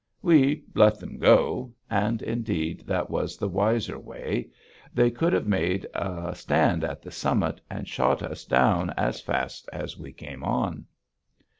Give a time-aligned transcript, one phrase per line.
[0.23, 4.49] We "let them go!" and, indeed, that was the wiser way:
[4.95, 9.69] they could have made a stand at the summit and shot us down as fast
[9.71, 10.85] as we came on.